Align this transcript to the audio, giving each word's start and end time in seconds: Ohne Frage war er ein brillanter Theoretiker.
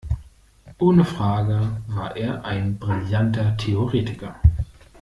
Ohne 0.79 1.05
Frage 1.05 1.83
war 1.85 2.15
er 2.17 2.43
ein 2.43 2.79
brillanter 2.79 3.55
Theoretiker. 3.55 4.35